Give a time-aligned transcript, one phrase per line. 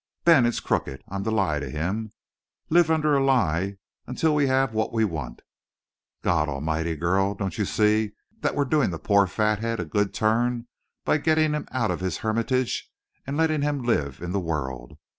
[0.23, 1.03] "Ben, it's crooked!
[1.09, 2.11] I'm to lie to him
[2.71, 3.77] live a lie
[4.07, 5.43] until we have what we want!"
[6.23, 7.35] "God A'mighty, girl!
[7.35, 10.65] Don't you see that we'd be doing the poor fathead a good turn
[11.05, 12.89] by getting him out of his hermitage
[13.27, 14.97] and letting him live in the world?